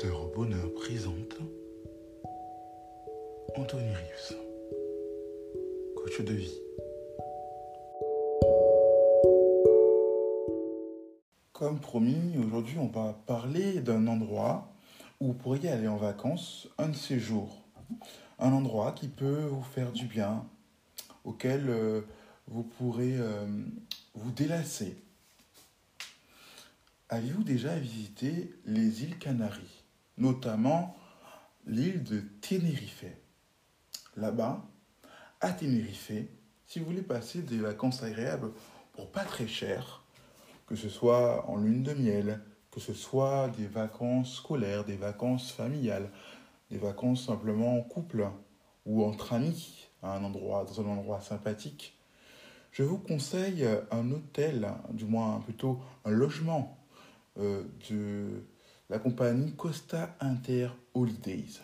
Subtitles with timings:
[0.00, 1.36] Facteur Bonheur présente
[3.54, 4.38] Anthony Rives,
[5.94, 6.58] coach de vie.
[11.52, 14.72] Comme promis, aujourd'hui on va parler d'un endroit
[15.20, 17.60] où vous pourriez aller en vacances un de ces jours.
[18.38, 20.46] Un endroit qui peut vous faire du bien,
[21.24, 22.00] auquel euh,
[22.46, 23.46] vous pourrez euh,
[24.14, 24.96] vous délasser.
[27.10, 29.79] Avez-vous déjà visité les îles Canaries,
[30.20, 30.96] notamment
[31.66, 33.04] l'île de Tenerife.
[34.16, 34.62] Là-bas,
[35.40, 36.12] à Tenerife,
[36.66, 38.52] si vous voulez passer des vacances agréables
[38.92, 40.04] pour pas très cher,
[40.66, 45.50] que ce soit en lune de miel, que ce soit des vacances scolaires, des vacances
[45.50, 46.10] familiales,
[46.70, 48.28] des vacances simplement en couple
[48.86, 51.98] ou entre amis, à un endroit, dans un endroit sympathique,
[52.72, 56.78] je vous conseille un hôtel, du moins plutôt un logement
[57.38, 58.44] euh, de
[58.90, 61.60] la compagnie Costa Inter Holidays.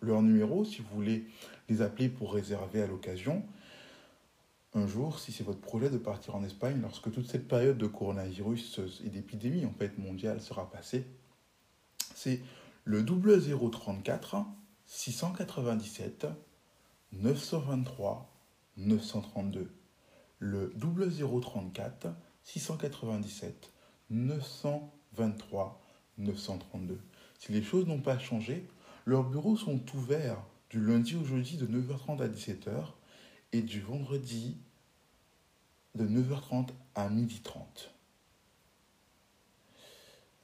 [0.00, 1.26] Leur numéro, si vous voulez
[1.68, 3.44] les appeler pour réserver à l'occasion,
[4.74, 7.88] un jour, si c'est votre projet de partir en Espagne, lorsque toute cette période de
[7.88, 9.66] coronavirus et d'épidémie
[9.98, 11.04] mondiale sera passée,
[12.14, 12.40] c'est
[12.84, 14.36] le 0034
[14.86, 16.28] 697
[17.10, 18.32] 923
[18.76, 19.68] 932.
[20.38, 22.06] Le 0034
[22.44, 23.72] 697
[24.10, 25.87] 923 23
[26.18, 27.00] 932.
[27.38, 28.66] Si les choses n'ont pas changé,
[29.06, 32.84] leurs bureaux sont ouverts du lundi au jeudi de 9h30 à 17h
[33.52, 34.58] et du vendredi
[35.94, 37.90] de 9h30 à 12h30.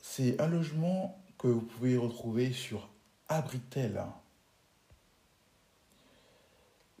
[0.00, 2.88] C'est un logement que vous pouvez retrouver sur
[3.28, 4.02] Abritel.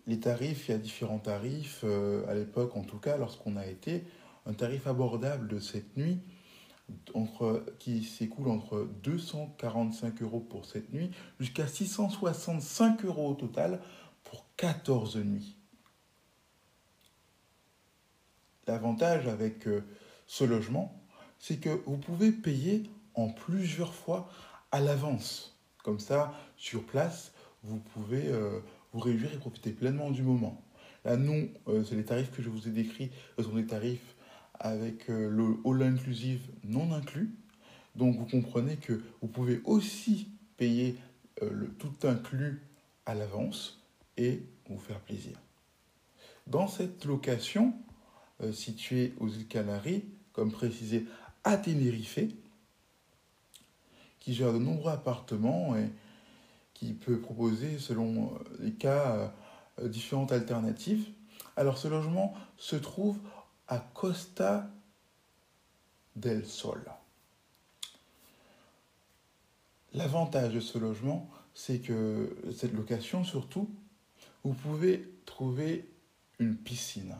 [0.06, 1.80] Les tarifs, il y a différents tarifs.
[1.84, 4.04] Euh, à l'époque, en tout cas, lorsqu'on a été,
[4.44, 6.20] un tarif abordable de cette nuit
[7.14, 11.10] entre, qui s'écoule entre 245 euros pour cette nuit
[11.40, 13.80] jusqu'à 665 euros au total
[14.24, 15.56] pour 14 nuits.
[18.66, 19.84] L'avantage avec euh,
[20.26, 21.00] ce logement,
[21.38, 24.28] c'est que vous pouvez payer en plusieurs fois
[24.72, 25.56] à l'avance.
[25.84, 28.58] Comme ça, sur place, vous pouvez euh,
[28.92, 30.60] vous réjouir et profiter pleinement du moment.
[31.04, 34.15] Là, non, euh, c'est les tarifs que je vous ai décrits, ce sont des tarifs
[34.60, 37.30] avec euh, le all inclusive non inclus.
[37.94, 40.96] Donc vous comprenez que vous pouvez aussi payer
[41.42, 42.62] euh, le tout inclus
[43.06, 43.82] à l'avance
[44.16, 45.38] et vous faire plaisir.
[46.46, 47.74] Dans cette location
[48.42, 51.06] euh, située aux îles Canaries, comme précisé
[51.44, 52.20] à Tenerife,
[54.20, 55.88] qui gère de nombreux appartements et
[56.74, 59.32] qui peut proposer, selon les cas,
[59.82, 61.06] différentes alternatives.
[61.56, 63.18] Alors ce logement se trouve
[63.68, 64.68] à Costa
[66.14, 66.84] del Sol.
[69.92, 73.70] L'avantage de ce logement, c'est que cette location, surtout,
[74.44, 75.88] vous pouvez trouver
[76.38, 77.16] une piscine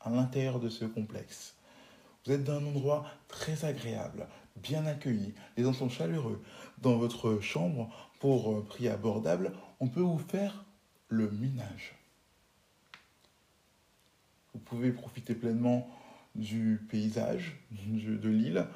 [0.00, 1.54] à l'intérieur de ce complexe.
[2.24, 4.26] Vous êtes dans un endroit très agréable,
[4.56, 6.42] bien accueilli, les gens sont chaleureux.
[6.78, 10.64] Dans votre chambre, pour prix abordable, on peut vous faire
[11.08, 11.95] le ménage.
[14.56, 15.86] Vous pouvez profiter pleinement
[16.34, 18.66] du paysage, de l'île,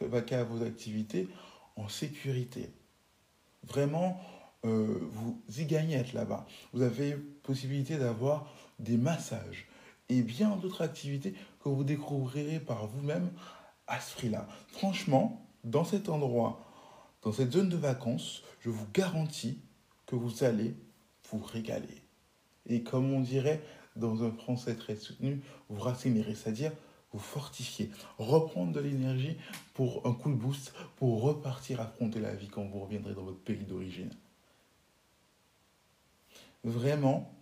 [0.00, 1.28] vaquer à vos activités
[1.76, 2.72] en sécurité.
[3.62, 4.20] Vraiment,
[4.64, 6.44] euh, vous y gagnez être là-bas.
[6.72, 7.12] Vous avez
[7.44, 9.68] possibilité d'avoir des massages
[10.08, 13.30] et bien d'autres activités que vous découvrirez par vous-même
[13.86, 14.48] à ce prix-là.
[14.72, 16.64] Franchement, dans cet endroit,
[17.22, 19.60] dans cette zone de vacances, je vous garantis
[20.06, 20.74] que vous allez
[21.30, 22.02] vous régaler.
[22.68, 23.62] Et comme on dirait,
[23.96, 26.72] dans un français très soutenu, vous racinerez, c'est-à-dire
[27.12, 29.36] vous fortifier, reprendre de l'énergie
[29.74, 33.38] pour un coup de boost, pour repartir affronter la vie quand vous reviendrez dans votre
[33.38, 34.10] pays d'origine.
[36.64, 37.32] Vraiment,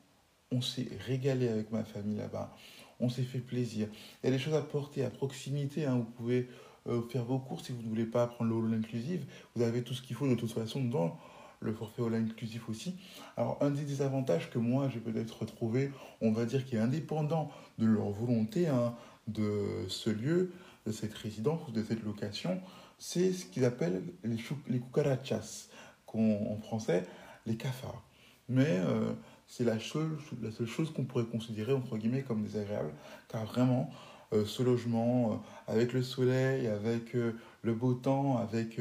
[0.50, 2.54] on s'est régalé avec ma famille là-bas.
[3.00, 3.88] On s'est fait plaisir.
[4.23, 5.87] Il y a des choses à porter à proximité.
[5.87, 5.96] Hein.
[5.96, 6.49] Vous pouvez
[6.87, 9.25] euh, faire vos courses si vous ne voulez pas prendre l'eau inclusive.
[9.55, 11.19] Vous avez tout ce qu'il faut de toute façon dans
[11.64, 12.94] le forfait all inclusif aussi.
[13.37, 15.90] Alors, un des désavantages que moi j'ai peut-être trouvé,
[16.20, 18.94] on va dire qui est indépendant de leur volonté hein,
[19.26, 20.52] de ce lieu,
[20.87, 22.61] de cette résidence ou de cette location,
[22.99, 24.38] c'est ce qu'ils appellent les,
[24.69, 25.69] les cucarachas,
[26.16, 27.05] en français
[27.46, 28.02] les cafards.
[28.49, 29.12] Mais euh,
[29.46, 32.93] c'est la, seule, la seule chose qu'on pourrait considérer entre guillemets comme désagréable,
[33.28, 33.90] car vraiment,
[34.32, 35.32] euh, ce logement,
[35.69, 38.81] euh, avec le soleil, avec le beau temps, avec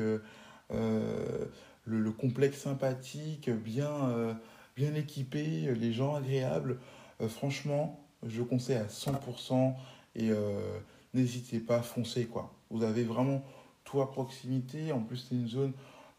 [1.85, 4.33] le, complexe sympathique, bien, euh,
[4.75, 6.79] bien équipé, les gens agréables.
[7.21, 9.73] Euh, franchement, je conseille à 100%
[10.15, 10.79] et euh,
[11.13, 12.25] n'hésitez pas à foncer.
[12.25, 12.51] Quoi.
[12.69, 13.43] Vous avez vraiment
[13.83, 14.91] tout à proximité.
[14.91, 15.73] En plus, c'est une zone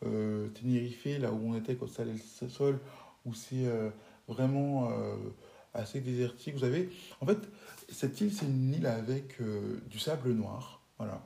[0.04, 2.78] euh, Tenerife, là où on était, Costa del Sol,
[3.24, 3.90] où c'est euh,
[4.28, 5.16] vraiment euh,
[5.72, 6.56] assez désertique.
[6.56, 6.90] Vous avez,
[7.20, 7.38] en fait,
[7.88, 9.38] cette île, c'est une île avec
[9.88, 11.22] du sable noir, voilà,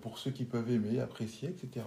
[0.00, 1.84] pour ceux qui peuvent aimer, apprécier, etc.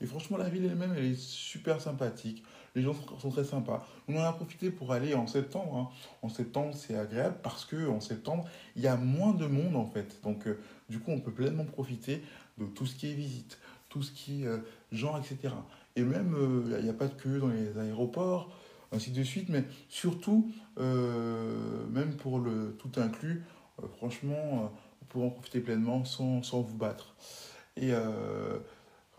[0.00, 2.42] Et franchement, la ville elle-même, elle est super sympathique.
[2.74, 3.86] Les gens sont très sympas.
[4.08, 5.76] On en a profité pour aller en septembre.
[5.76, 5.88] Hein.
[6.22, 9.86] En septembre, c'est agréable parce que en septembre, il y a moins de monde en
[9.86, 10.20] fait.
[10.22, 10.46] Donc,
[10.88, 12.22] du coup, on peut pleinement profiter
[12.58, 13.58] de tout ce qui est visite,
[13.88, 14.48] tout ce qui est
[14.92, 15.52] gens, etc.
[15.96, 16.34] Et même,
[16.66, 18.50] il euh, n'y a pas de queue dans les aéroports,
[18.92, 19.48] ainsi de suite.
[19.48, 23.44] Mais surtout, euh, même pour le tout inclus,
[23.82, 24.72] euh, franchement,
[25.10, 27.14] pouvez en profiter pleinement sans, sans vous battre.
[27.76, 27.92] Et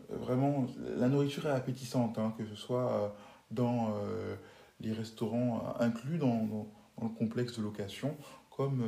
[0.10, 0.68] vraiment,
[0.98, 3.16] la nourriture est appétissante, hein, que ce soit
[3.50, 3.96] dans
[4.82, 6.68] les restaurants inclus dans, dans,
[7.02, 8.16] le complexe de location,
[8.56, 8.84] comme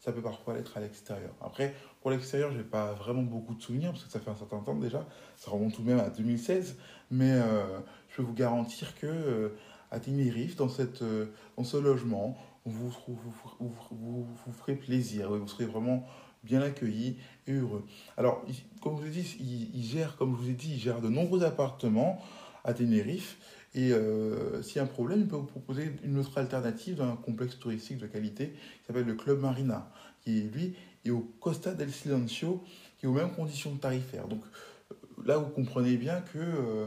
[0.00, 1.32] ça peut parfois l'être à l'extérieur.
[1.40, 1.74] Après,
[2.06, 4.60] pour l'extérieur, je n'ai pas vraiment beaucoup de souvenirs, parce que ça fait un certain
[4.60, 5.04] temps déjà,
[5.36, 6.76] ça remonte tout de même à 2016,
[7.10, 9.48] mais euh, je peux vous garantir que euh,
[9.90, 13.18] à Tenerife, dans, cette, euh, dans ce logement, vous, vous,
[13.58, 16.06] vous, vous ferez plaisir, vous serez vraiment
[16.46, 17.16] bien accueillis
[17.46, 17.84] et heureux.
[18.16, 18.44] Alors,
[18.80, 21.08] comme je vous ai dit, il, gère, comme je vous ai dit, il gère de
[21.08, 22.22] nombreux appartements
[22.64, 23.36] à Tenerife,
[23.76, 27.12] et euh, s'il y a un problème, il peut vous proposer une autre alternative dans
[27.12, 28.48] un complexe touristique de qualité
[28.80, 29.90] qui s'appelle le Club Marina,
[30.22, 32.64] qui lui est au Costa del Silencio,
[32.98, 34.28] qui est aux mêmes conditions tarifaires.
[34.28, 34.42] Donc
[34.90, 34.94] euh,
[35.26, 36.86] là, vous comprenez bien que euh,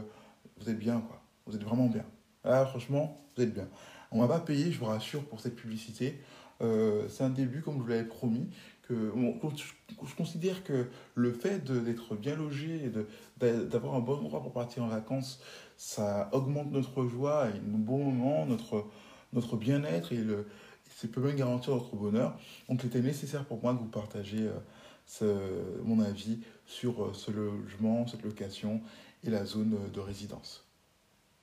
[0.58, 1.22] vous êtes bien, quoi.
[1.46, 2.04] Vous êtes vraiment bien.
[2.44, 3.68] Là, franchement, vous êtes bien.
[4.10, 6.20] On ne va pas payer, je vous rassure, pour cette publicité.
[6.60, 8.48] c'est un début, comme je vous l'avais promis.
[8.90, 12.90] Je considère que le fait d'être bien logé
[13.38, 15.40] d'avoir un bon endroit pour partir en vacances,
[15.76, 18.46] ça augmente notre joie et nos bons moments,
[19.32, 20.46] notre, bien-être et le,
[20.96, 22.38] ça peut même garantir notre bonheur.
[22.68, 24.48] Donc, il était nécessaire pour moi de vous partager
[25.22, 28.80] euh, mon avis sur euh, ce logement, cette location
[29.24, 30.69] et la zone de résidence.